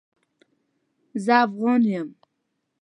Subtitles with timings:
[1.23, 2.07] زه افغان يم